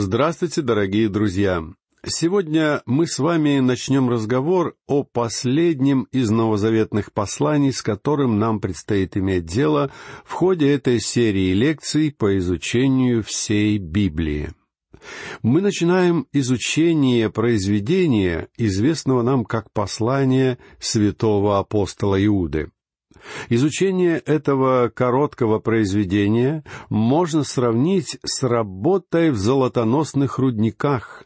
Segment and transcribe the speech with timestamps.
[0.00, 1.60] Здравствуйте, дорогие друзья!
[2.06, 9.16] Сегодня мы с вами начнем разговор о последнем из новозаветных посланий, с которым нам предстоит
[9.16, 9.90] иметь дело
[10.24, 14.50] в ходе этой серии лекций по изучению всей Библии.
[15.42, 22.70] Мы начинаем изучение произведения, известного нам как послание святого апостола Иуды.
[23.48, 31.24] Изучение этого короткого произведения можно сравнить с работой в золотоносных рудниках,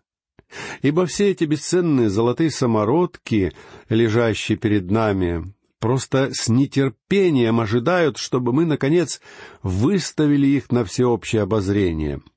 [0.83, 3.53] ибо все эти бесценные золотые самородки,
[3.89, 9.21] лежащие перед нами, просто с нетерпением ожидают, чтобы мы, наконец,
[9.63, 12.21] выставили их на всеобщее обозрение—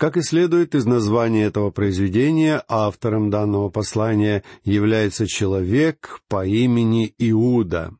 [0.00, 7.92] как и следует из названия этого произведения, автором данного послания является человек по имени Иуда.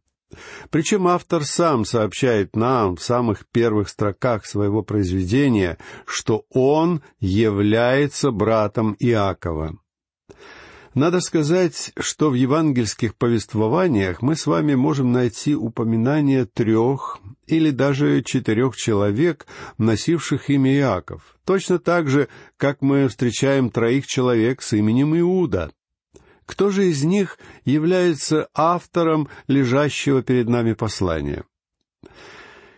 [0.71, 5.77] Причем автор сам сообщает нам в самых первых строках своего произведения,
[6.07, 9.77] что он является братом Иакова.
[10.95, 18.23] Надо сказать, что в евангельских повествованиях мы с вами можем найти упоминание трех или даже
[18.25, 19.47] четырех человек,
[19.79, 25.71] носивших имя Иаков, точно так же, как мы встречаем троих человек с именем Иуда.
[26.45, 31.45] Кто же из них является автором лежащего перед нами послания?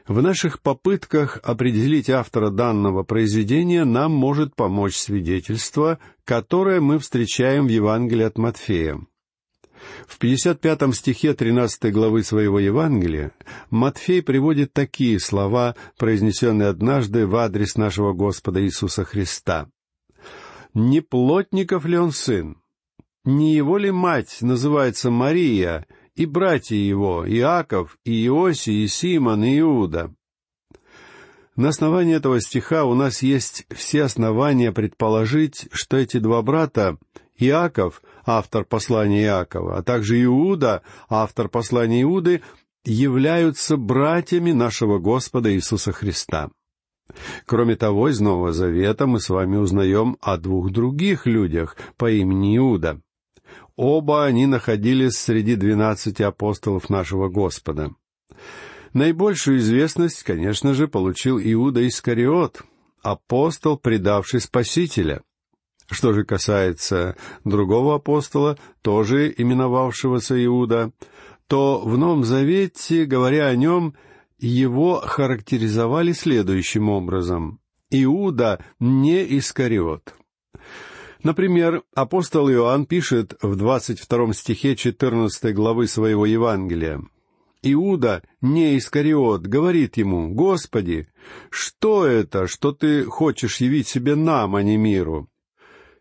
[0.07, 7.71] В наших попытках определить автора данного произведения нам может помочь свидетельство, которое мы встречаем в
[7.71, 9.01] Евангелии от Матфея.
[10.07, 13.33] В 55 стихе 13 главы своего Евангелия
[13.71, 19.69] Матфей приводит такие слова, произнесенные однажды в адрес нашего Господа Иисуса Христа.
[20.75, 22.57] «Не плотников ли он сын?
[23.25, 29.59] Не его ли мать называется Мария, и братья его, Иаков, и Иосий, и Симон, и
[29.61, 30.15] Иуда.
[31.57, 36.97] На основании этого стиха у нас есть все основания предположить, что эти два брата,
[37.37, 42.43] Иаков, автор послания Иакова, а также Иуда, автор послания Иуды,
[42.85, 46.51] являются братьями нашего Господа Иисуса Христа.
[47.47, 52.57] Кроме того, из Нового Завета мы с вами узнаем о двух других людях по имени
[52.57, 53.01] Иуда.
[53.77, 57.93] Оба они находились среди двенадцати апостолов нашего Господа.
[58.93, 62.63] Наибольшую известность, конечно же, получил Иуда Искариот,
[63.03, 65.23] апостол, предавший Спасителя.
[65.91, 70.93] Что же касается другого апостола, тоже именовавшегося Иуда,
[71.47, 73.95] то в Новом Завете, говоря о нем,
[74.39, 77.61] его характеризовали следующим образом.
[77.91, 80.15] Иуда не Искариот.
[81.23, 87.01] Например, апостол Иоанн пишет в двадцать втором стихе четырнадцатой главы своего Евангелия.
[87.63, 91.07] Иуда, не Искариот, говорит ему, «Господи,
[91.49, 95.29] что это, что ты хочешь явить себе нам, а не миру?»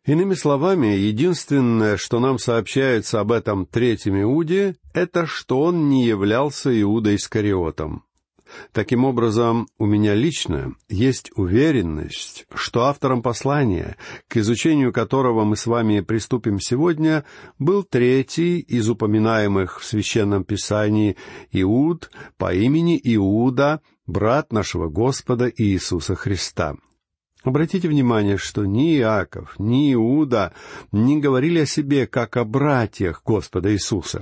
[0.03, 6.81] Иными словами, единственное, что нам сообщается об этом третьем Иуде, это что он не являлся
[6.81, 8.03] Иудой Искариотом.
[8.71, 13.97] Таким образом, у меня лично есть уверенность, что автором послания,
[14.27, 17.25] к изучению которого мы с вами приступим сегодня,
[17.59, 21.17] был третий из упоминаемых в Священном Писании
[21.51, 26.75] Иуд по имени Иуда, брат нашего Господа Иисуса Христа.
[27.43, 30.53] Обратите внимание, что ни Иаков, ни Иуда
[30.91, 34.21] не говорили о себе как о братьях Господа Иисуса.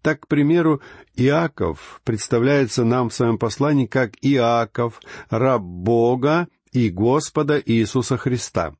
[0.00, 0.80] Так, к примеру,
[1.16, 5.00] Иаков представляется нам в своем послании как Иаков,
[5.30, 8.74] раб Бога и Господа Иисуса Христа.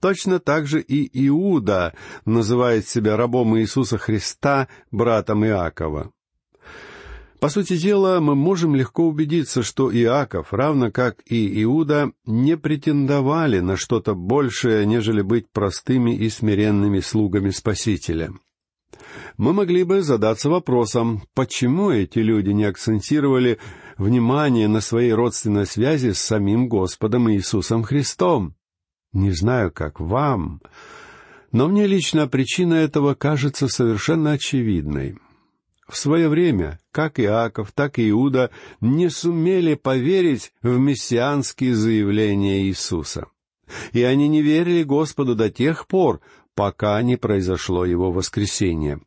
[0.00, 1.92] Точно так же и Иуда
[2.24, 6.12] называет себя рабом Иисуса Христа, братом Иакова.
[7.40, 13.60] По сути дела, мы можем легко убедиться, что Иаков, равно как и Иуда, не претендовали
[13.60, 18.32] на что-то большее, нежели быть простыми и смиренными слугами Спасителя
[19.36, 23.58] мы могли бы задаться вопросом, почему эти люди не акцентировали
[23.96, 28.54] внимание на своей родственной связи с самим Господом Иисусом Христом.
[29.12, 30.60] Не знаю, как вам,
[31.52, 35.18] но мне лично причина этого кажется совершенно очевидной.
[35.88, 43.28] В свое время как Иаков, так и Иуда не сумели поверить в мессианские заявления Иисуса.
[43.92, 46.20] И они не верили Господу до тех пор,
[46.58, 49.00] пока не произошло его воскресение.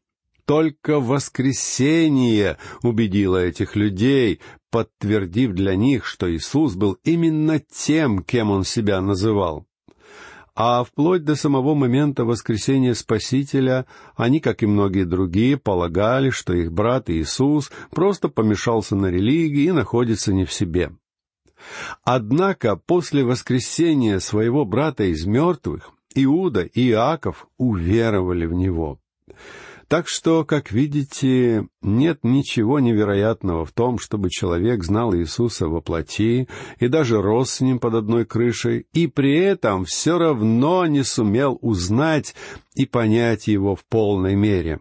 [0.46, 4.40] Только воскресение убедило этих людей,
[4.70, 9.66] подтвердив для них, что Иисус был именно тем, кем Он себя называл.
[10.56, 16.72] А вплоть до самого момента воскресения Спасителя они, как и многие другие, полагали, что их
[16.72, 20.92] брат Иисус просто помешался на религии и находится не в себе.
[22.06, 29.00] Однако после воскресения своего брата из мертвых Иуда и Иаков уверовали в него.
[29.92, 36.48] Так что, как видите, нет ничего невероятного в том, чтобы человек знал Иисуса во плоти
[36.80, 41.60] и даже рос с ним под одной крышей, и при этом все равно не сумел
[41.62, 42.36] узнать
[42.74, 44.80] и понять его в полной мере.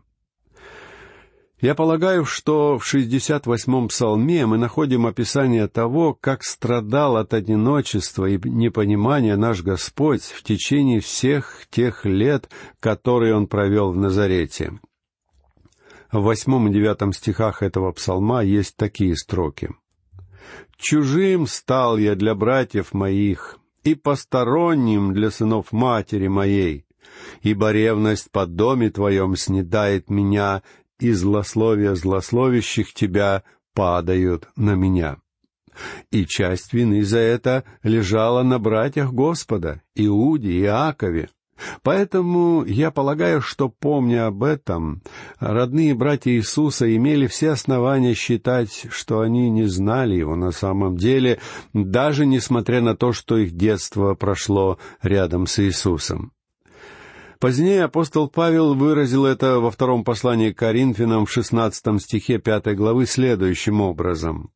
[1.60, 8.38] Я полагаю, что в 68-м псалме мы находим описание того, как страдал от одиночества и
[8.48, 12.48] непонимания наш Господь в течение всех тех лет,
[12.80, 14.80] которые Он провел в Назарете.
[16.10, 19.70] В восьмом и девятом стихах этого псалма есть такие строки.
[20.78, 26.86] «Чужим стал я для братьев моих, и посторонним для сынов матери моей,
[27.42, 30.62] ибо ревность под доме твоем снедает меня,
[31.00, 33.42] и злословия злословящих тебя
[33.74, 35.18] падают на меня».
[36.10, 41.30] И часть вины за это лежала на братьях Господа, Иуде и Иакове,
[41.82, 45.02] Поэтому я полагаю, что, помня об этом,
[45.38, 51.38] родные братья Иисуса имели все основания считать, что они не знали Его на самом деле,
[51.72, 56.32] даже несмотря на то, что их детство прошло рядом с Иисусом.
[57.40, 63.06] Позднее апостол Павел выразил это во втором послании к Коринфянам в шестнадцатом стихе пятой главы
[63.06, 64.50] следующим образом.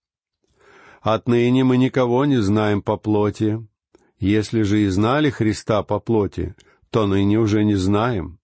[1.00, 3.66] «Отныне мы никого не знаем по плоти.
[4.18, 6.54] Если же и знали Христа по плоти,
[6.90, 8.38] то ныне уже не знаем.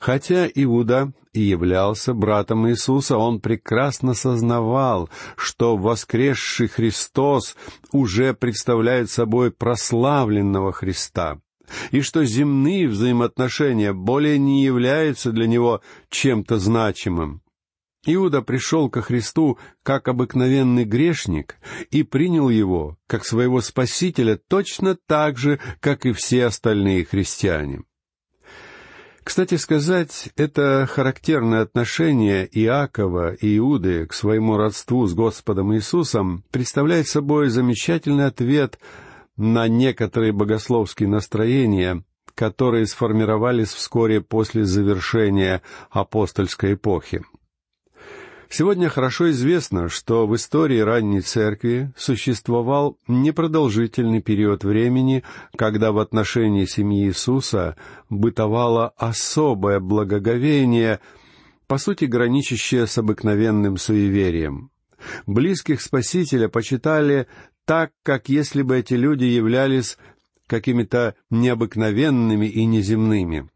[0.00, 7.56] Хотя Иуда и являлся братом Иисуса, он прекрасно сознавал, что воскресший Христос
[7.92, 11.38] уже представляет собой прославленного Христа,
[11.90, 15.80] и что земные взаимоотношения более не являются для него
[16.10, 17.42] чем-то значимым.
[18.06, 21.56] Иуда пришел ко Христу как обыкновенный грешник
[21.90, 27.82] и принял его как своего Спасителя точно так же, как и все остальные христиане.
[29.24, 37.08] Кстати сказать, это характерное отношение Иакова и Иуды к своему родству с Господом Иисусом представляет
[37.08, 38.78] собой замечательный ответ
[39.36, 42.04] на некоторые богословские настроения,
[42.34, 47.22] которые сформировались вскоре после завершения апостольской эпохи.
[48.56, 55.24] Сегодня хорошо известно, что в истории ранней церкви существовал непродолжительный период времени,
[55.56, 57.76] когда в отношении семьи Иисуса
[58.10, 61.00] бытовало особое благоговение,
[61.66, 64.70] по сути граничащее с обыкновенным суеверием.
[65.26, 67.26] Близких Спасителя почитали
[67.64, 69.98] так, как если бы эти люди являлись
[70.46, 73.48] какими-то необыкновенными и неземными.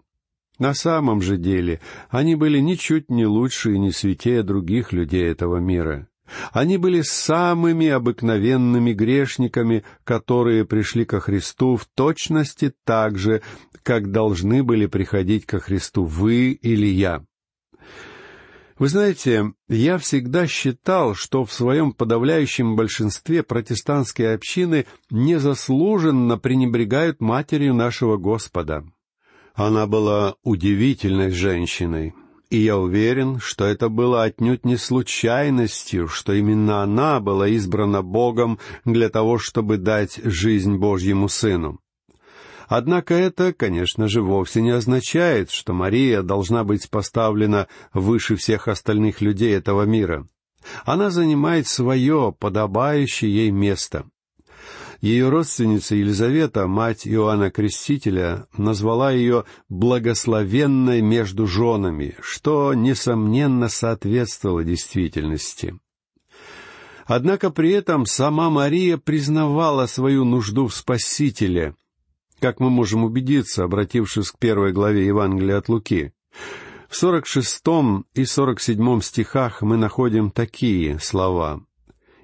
[0.59, 5.59] На самом же деле они были ничуть не лучше и не святее других людей этого
[5.59, 6.09] мира.
[6.53, 13.43] Они были самыми обыкновенными грешниками, которые пришли ко Христу в точности так же,
[13.83, 17.25] как должны были приходить ко Христу вы или я.
[18.79, 27.75] Вы знаете, я всегда считал, что в своем подавляющем большинстве протестантские общины незаслуженно пренебрегают матерью
[27.75, 28.85] нашего Господа—
[29.59, 32.15] она была удивительной женщиной,
[32.49, 38.61] и я уверен, что это было отнюдь не случайностью, что именно она была избрана Богом
[38.85, 41.81] для того, чтобы дать жизнь Божьему Сыну.
[42.69, 49.23] Однако это, конечно же, вовсе не означает, что Мария должна быть поставлена выше всех остальных
[49.23, 50.29] людей этого мира.
[50.85, 54.05] Она занимает свое, подобающее ей место.
[55.01, 65.79] Ее родственница Елизавета, мать Иоанна Крестителя, назвала ее «благословенной между женами», что, несомненно, соответствовало действительности.
[67.07, 71.75] Однако при этом сама Мария признавала свою нужду в Спасителе,
[72.41, 76.13] как мы можем убедиться, обратившись к первой главе Евангелия от Луки.
[76.89, 81.61] В сорок шестом и сорок седьмом стихах мы находим такие слова.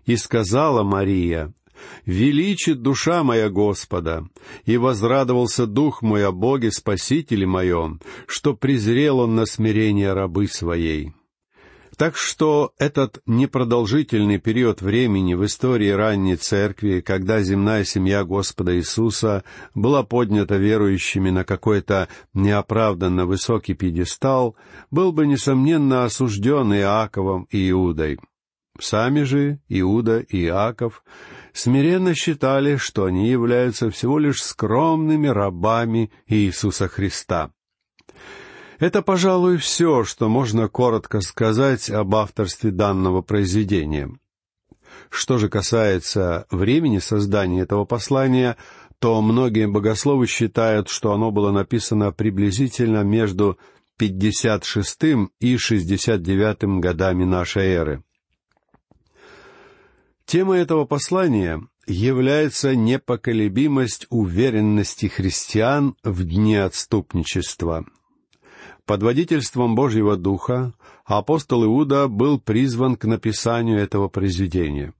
[0.06, 1.52] «И сказала Мария,
[2.06, 4.26] величит душа моя Господа,
[4.64, 11.12] и возрадовался дух мой о Боге Спасителе моем, что презрел он на смирение рабы своей».
[11.97, 19.45] Так что этот непродолжительный период времени в истории ранней церкви, когда земная семья Господа Иисуса
[19.75, 24.57] была поднята верующими на какой-то неоправданно высокий пьедестал,
[24.91, 28.19] был бы, несомненно, осужден Иаковом и Иудой.
[28.81, 31.05] Сами же Иуда и Иаков
[31.53, 37.53] смиренно считали, что они являются всего лишь скромными рабами Иисуса Христа.
[38.78, 44.11] Это, пожалуй, все, что можно коротко сказать об авторстве данного произведения.
[45.11, 48.57] Что же касается времени создания этого послания,
[48.99, 53.59] то многие богословы считают, что оно было написано приблизительно между
[53.99, 54.99] 56
[55.40, 58.02] и 69 годами нашей эры.
[60.26, 67.85] Тема этого послания является непоколебимость уверенности христиан в дне отступничества.
[68.87, 70.75] Под водительством Божьего Духа
[71.07, 74.93] апостол Иуда был призван к написанию этого произведения.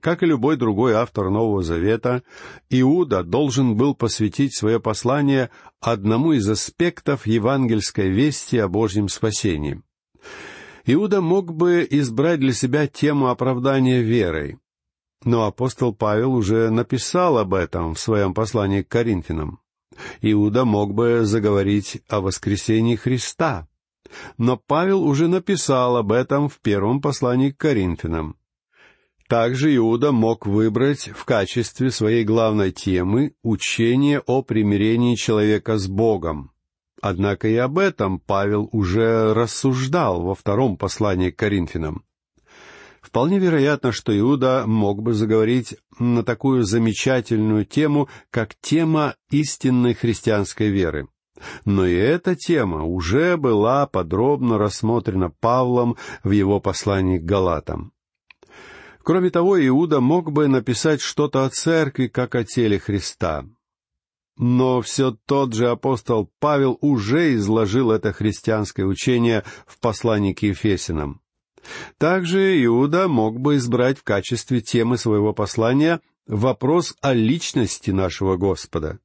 [0.00, 2.22] Как и любой другой автор Нового Завета,
[2.68, 9.82] Иуда должен был посвятить свое послание одному из аспектов евангельской вести о Божьем спасении.
[10.84, 14.58] Иуда мог бы избрать для себя тему оправдания верой,
[15.24, 19.59] но апостол Павел уже написал об этом в своем послании к Коринфянам.
[20.22, 23.68] Иуда мог бы заговорить о воскресении Христа,
[24.38, 28.36] но Павел уже написал об этом в первом послании к Коринфянам.
[29.28, 36.50] Также Иуда мог выбрать в качестве своей главной темы учение о примирении человека с Богом.
[37.00, 42.04] Однако и об этом Павел уже рассуждал во втором послании к Коринфянам.
[43.00, 50.68] Вполне вероятно, что Иуда мог бы заговорить на такую замечательную тему, как тема истинной христианской
[50.68, 51.08] веры.
[51.64, 57.92] Но и эта тема уже была подробно рассмотрена Павлом в его послании к Галатам.
[59.02, 63.46] Кроме того, Иуда мог бы написать что-то о церкви, как о теле Христа.
[64.36, 71.22] Но все тот же апостол Павел уже изложил это христианское учение в послании к Ефесинам.
[71.98, 78.98] Также Иуда мог бы избрать в качестве темы своего послания вопрос о личности нашего Господа.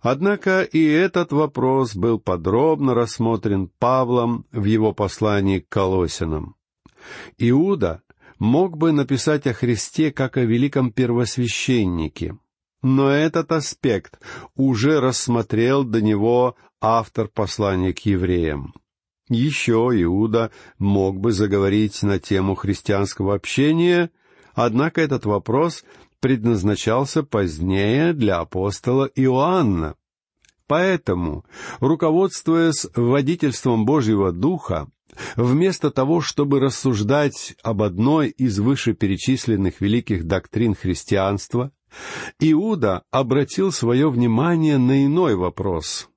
[0.00, 6.56] Однако и этот вопрос был подробно рассмотрен Павлом в его послании к Колосинам.
[7.38, 8.02] Иуда
[8.38, 12.36] мог бы написать о Христе как о великом первосвященнике,
[12.82, 14.20] но этот аспект
[14.54, 18.74] уже рассмотрел до него автор послания к евреям.
[19.28, 24.10] Еще Иуда мог бы заговорить на тему христианского общения,
[24.54, 25.84] однако этот вопрос
[26.20, 29.94] предназначался позднее для апостола Иоанна.
[30.66, 31.44] Поэтому,
[31.80, 34.88] руководствуясь водительством Божьего Духа,
[35.36, 41.72] вместо того, чтобы рассуждать об одной из вышеперечисленных великих доктрин христианства,
[42.40, 46.08] Иуда обратил свое внимание на иной вопрос—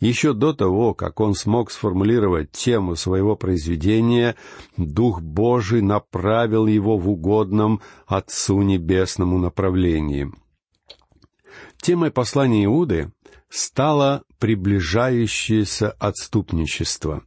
[0.00, 4.36] еще до того, как он смог сформулировать тему своего произведения,
[4.76, 10.30] Дух Божий направил его в угодном Отцу Небесному направлении.
[11.80, 13.12] Темой послания Иуды
[13.48, 17.24] стало приближающееся отступничество.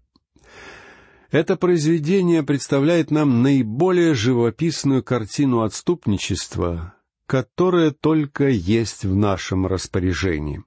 [1.31, 6.93] Это произведение представляет нам наиболее живописную картину отступничества,
[7.25, 10.63] которая только есть в нашем распоряжении.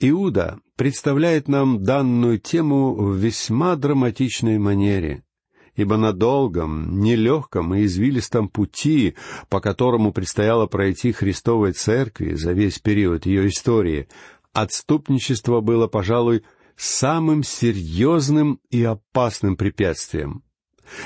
[0.00, 5.24] Иуда представляет нам данную тему в весьма драматичной манере,
[5.74, 9.14] ибо на долгом, нелегком и извилистом пути,
[9.48, 14.08] по которому предстояло пройти Христовой Церкви за весь период ее истории,
[14.52, 16.44] отступничество было, пожалуй,
[16.76, 20.42] самым серьезным и опасным препятствием—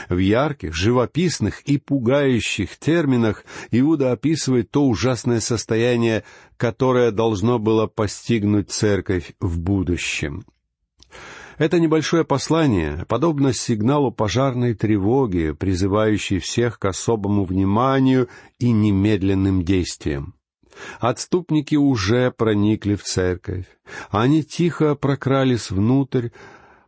[0.08, 6.24] в ярких, живописных и пугающих терминах Иуда описывает то ужасное состояние,
[6.56, 10.44] которое должно было постигнуть церковь в будущем.
[11.58, 20.34] Это небольшое послание подобно сигналу пожарной тревоги, призывающей всех к особому вниманию и немедленным действиям.
[21.00, 23.66] Отступники уже проникли в церковь.
[24.10, 26.28] Они тихо прокрались внутрь,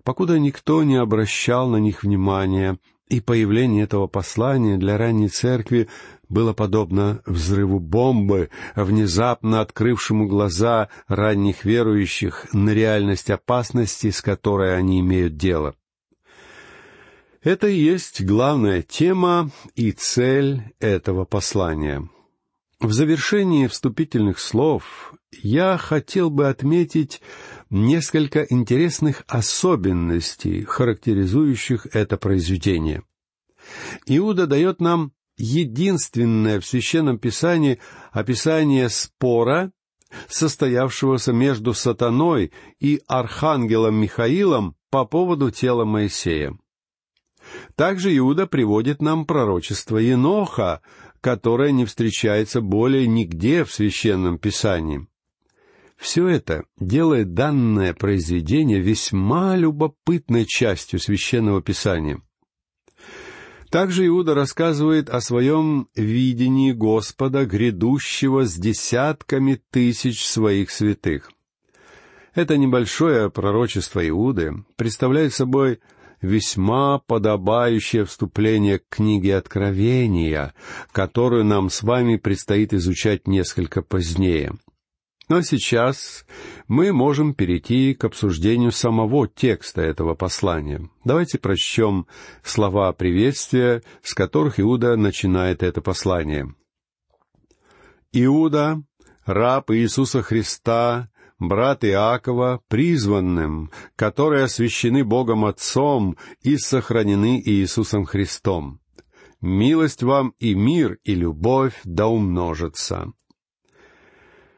[0.05, 5.89] покуда никто не обращал на них внимания, и появление этого послания для ранней церкви
[6.29, 15.01] было подобно взрыву бомбы, внезапно открывшему глаза ранних верующих на реальность опасности, с которой они
[15.01, 15.75] имеют дело.
[17.43, 22.09] Это и есть главная тема и цель этого послания.
[22.81, 27.21] В завершении вступительных слов я хотел бы отметить
[27.71, 33.03] несколько интересных особенностей, характеризующих это произведение.
[34.07, 37.81] Иуда дает нам единственное в Священном Писании
[38.13, 39.73] описание спора,
[40.29, 46.57] состоявшегося между сатаной и архангелом Михаилом по поводу тела Моисея.
[47.75, 50.81] Также Иуда приводит нам пророчество Еноха,
[51.21, 55.07] которое не встречается более нигде в Священном Писании.
[55.97, 62.21] Все это делает данное произведение весьма любопытной частью священного писания.
[63.71, 71.33] Также Иуда рассказывает о своем видении Господа, грядущего с десятками тысяч своих святых.
[72.35, 75.81] Это небольшое пророчество Иуды представляет собой
[76.21, 80.55] весьма подобающее вступление к книге Откровения,
[80.93, 84.53] которую нам с вами предстоит изучать несколько позднее.
[85.29, 86.27] Но сейчас
[86.69, 90.91] мы можем перейти к обсуждению самого текста этого послания.
[91.05, 92.07] Давайте прочтем
[92.43, 96.55] слова приветствия, с которых Иуда начинает это послание.
[98.13, 98.83] Иуда,
[99.25, 108.81] раб Иисуса Христа, брат Иакова, призванным, которые освящены Богом Отцом и сохранены Иисусом Христом.
[109.41, 113.13] Милость вам и мир, и любовь да умножатся.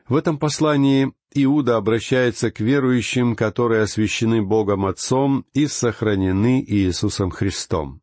[0.09, 8.01] В этом послании Иуда обращается к верующим, которые освящены Богом Отцом и сохранены Иисусом Христом.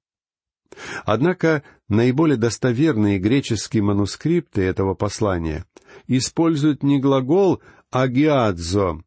[1.05, 5.65] Однако наиболее достоверные греческие манускрипты этого послания
[6.07, 9.01] используют не глагол «агиадзо»,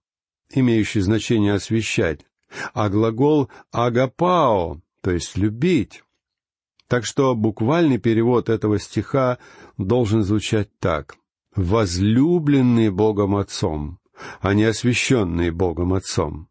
[0.50, 2.20] имеющий значение «освещать»,
[2.72, 6.02] а глагол «агапао», то есть «любить».
[6.88, 9.38] Так что буквальный перевод этого стиха
[9.76, 11.16] должен звучать так
[11.56, 13.98] возлюбленные Богом Отцом,
[14.40, 16.48] а не освященные Богом Отцом.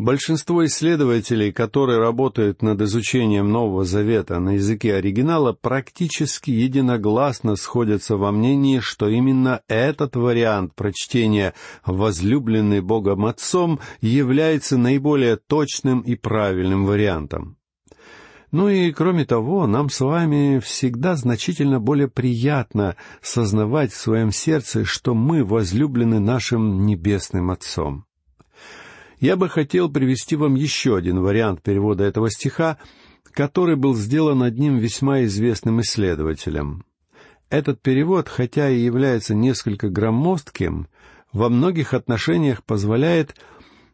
[0.00, 8.32] Большинство исследователей, которые работают над изучением Нового Завета на языке оригинала, практически единогласно сходятся во
[8.32, 11.52] мнении, что именно этот вариант прочтения
[11.84, 17.58] «возлюбленный Богом Отцом» является наиболее точным и правильным вариантом.
[18.52, 24.84] Ну и, кроме того, нам с вами всегда значительно более приятно сознавать в своем сердце,
[24.84, 28.06] что мы возлюблены нашим Небесным Отцом.
[29.20, 32.78] Я бы хотел привести вам еще один вариант перевода этого стиха,
[33.32, 36.84] который был сделан одним весьма известным исследователем.
[37.50, 40.88] Этот перевод, хотя и является несколько громоздким,
[41.32, 43.36] во многих отношениях позволяет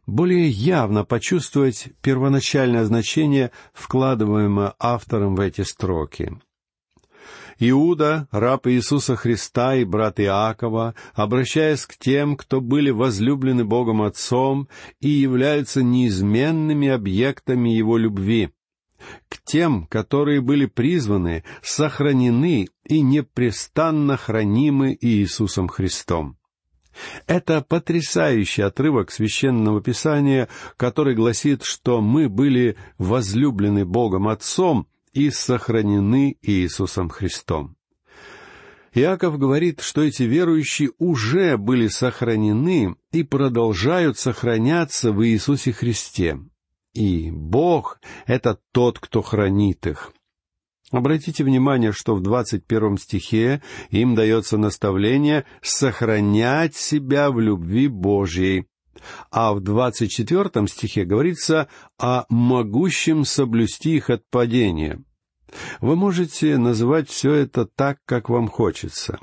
[0.06, 6.38] более явно почувствовать первоначальное значение, вкладываемое автором в эти строки.
[7.58, 14.69] Иуда, раб Иисуса Христа и брат Иакова, обращаясь к тем, кто были возлюблены Богом Отцом
[15.00, 18.50] и являются неизменными объектами Его любви,
[19.28, 26.35] к тем, которые были призваны, сохранены и непрестанно хранимы Иисусом Христом.
[27.26, 36.37] Это потрясающий отрывок священного писания, который гласит, что мы были возлюблены Богом Отцом и сохранены
[36.43, 37.76] Иисусом Христом.
[38.95, 46.39] Иаков говорит, что эти верующие уже были сохранены и продолжают сохраняться в Иисусе Христе.
[46.95, 50.13] И Бог— это тот, кто хранит их.
[50.92, 58.66] Обратите внимание, что в двадцать первом стихе им дается наставление сохранять себя в любви Божьей,
[59.30, 61.68] а в двадцать четвертом стихе говорится
[61.99, 65.02] о могущем соблюсти их от падения.
[65.80, 69.18] Вы можете называть все это так, как вам хочется.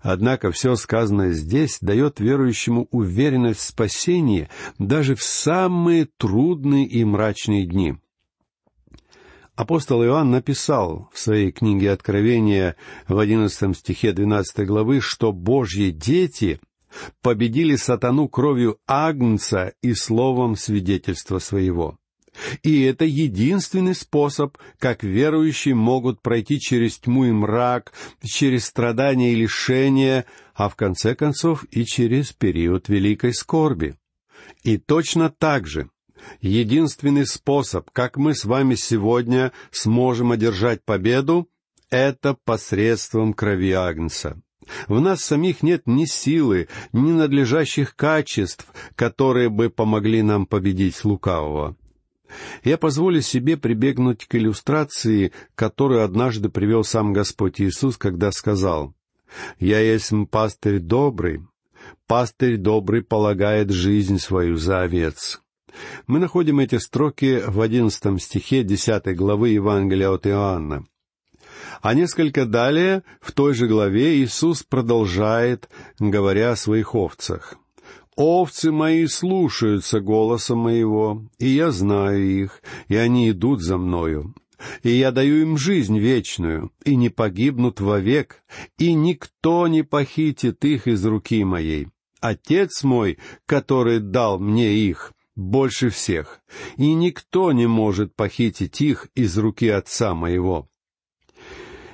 [0.00, 7.66] Однако все сказанное здесь дает верующему уверенность в спасении даже в самые трудные и мрачные
[7.66, 7.96] дни.
[9.54, 16.58] Апостол Иоанн написал в своей книге Откровения в одиннадцатом стихе двенадцатой главы, что Божьи дети
[17.20, 21.98] победили сатану кровью Агнца и словом свидетельства своего.
[22.62, 27.92] И это единственный способ, как верующие могут пройти через тьму и мрак,
[28.24, 33.96] через страдания и лишения, а в конце концов и через период великой скорби.
[34.62, 35.90] И точно так же
[36.40, 41.48] Единственный способ, как мы с вами сегодня сможем одержать победу,
[41.90, 44.40] это посредством крови Агнца.
[44.88, 51.76] В нас самих нет ни силы, ни надлежащих качеств, которые бы помогли нам победить лукавого.
[52.64, 58.94] Я позволю себе прибегнуть к иллюстрации, которую однажды привел сам Господь Иисус, когда сказал,
[59.58, 61.42] «Я есть пастырь добрый,
[62.06, 65.41] пастырь добрый полагает жизнь свою за овец».
[66.06, 70.84] Мы находим эти строки в одиннадцатом стихе десятой главы Евангелия от Иоанна.
[71.80, 77.56] А несколько далее, в той же главе, Иисус продолжает, говоря о своих овцах.
[78.14, 84.34] «Овцы мои слушаются голоса моего, и я знаю их, и они идут за мною.
[84.82, 88.42] И я даю им жизнь вечную, и не погибнут вовек,
[88.78, 91.88] и никто не похитит их из руки моей.
[92.20, 96.40] Отец мой, который дал мне их, больше всех,
[96.76, 100.68] и никто не может похитить их из руки Отца моего.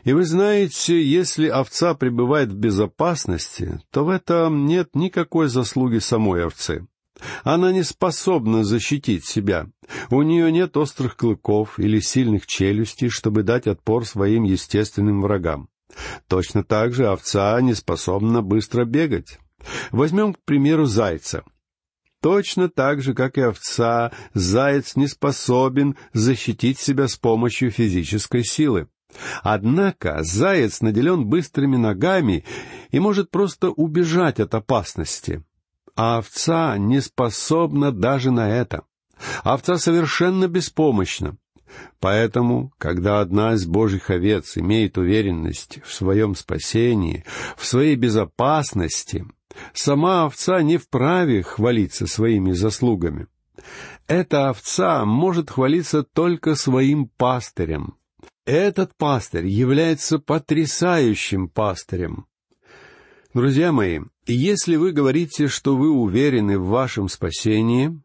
[0.04, 6.46] И вы знаете, если овца пребывает в безопасности, то в этом нет никакой заслуги самой
[6.46, 6.86] овцы.
[7.42, 9.66] Она не способна защитить себя.
[10.10, 15.68] У нее нет острых клыков или сильных челюстей, чтобы дать отпор своим естественным врагам.
[16.28, 19.38] Точно так же овца не способна быстро бегать.
[19.90, 21.44] Возьмем, к примеру, зайца.
[22.20, 28.88] Точно так же, как и овца, заяц не способен защитить себя с помощью физической силы.
[29.42, 32.44] Однако заяц наделен быстрыми ногами
[32.90, 35.44] и может просто убежать от опасности.
[35.96, 38.82] А овца не способна даже на это.
[39.42, 41.36] Овца совершенно беспомощна.
[42.00, 47.24] Поэтому, когда одна из Божьих овец имеет уверенность в своем спасении,
[47.56, 49.26] в своей безопасности,
[49.72, 53.26] сама овца не вправе хвалиться своими заслугами.
[54.06, 57.96] Эта овца может хвалиться только своим пастырем.
[58.46, 62.26] Этот пастырь является потрясающим пастырем.
[63.34, 68.00] Друзья мои, если вы говорите, что вы уверены в вашем спасении,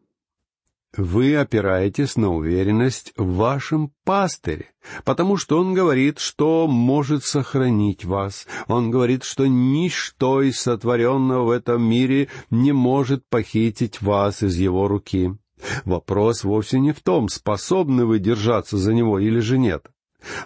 [0.96, 4.70] вы опираетесь на уверенность в вашем пастыре,
[5.04, 8.46] потому что он говорит, что может сохранить вас.
[8.68, 14.88] Он говорит, что ничто из сотворенного в этом мире не может похитить вас из его
[14.88, 15.36] руки.
[15.84, 19.86] Вопрос вовсе не в том, способны вы держаться за него или же нет.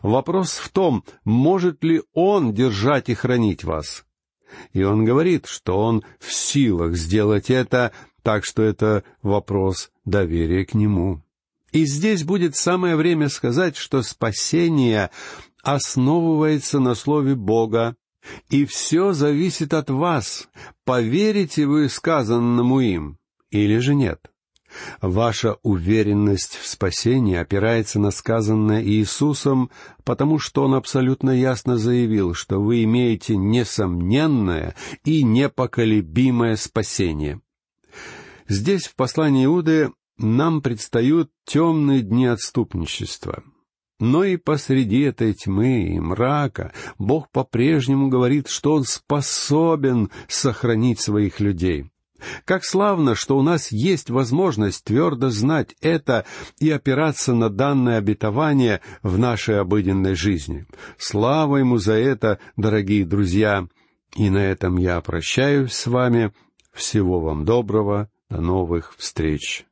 [0.03, 4.05] Вопрос в том, может ли он держать и хранить вас.
[4.73, 10.75] И он говорит, что он в силах сделать это, так что это вопрос доверия к
[10.75, 11.23] нему.
[11.73, 15.11] И здесь будет самое время сказать, что спасение
[15.63, 17.97] основывается на Слове Бога,
[18.51, 20.49] и все зависит от вас,
[20.85, 23.19] поверите вы сказанному им
[23.51, 24.31] или же нет.
[25.01, 29.71] Ваша уверенность в спасении опирается на сказанное Иисусом,
[30.05, 37.41] потому что Он абсолютно ясно заявил, что вы имеете несомненное и непоколебимое спасение.
[38.49, 43.43] Здесь, в послании Иуды, нам предстают темные дни отступничества.
[44.01, 51.41] Но и посреди этой тьмы и мрака Бог по-прежнему говорит, что Он способен сохранить своих
[51.41, 51.91] людей.
[52.45, 56.25] Как славно, что у нас есть возможность твердо знать это
[56.59, 60.67] и опираться на данное обетование в нашей обыденной жизни.
[60.97, 63.69] Слава Ему за это, дорогие друзья!
[64.17, 66.33] И на этом я прощаюсь с вами.
[66.73, 68.11] Всего вам доброго.
[68.31, 69.68] До новых встреч.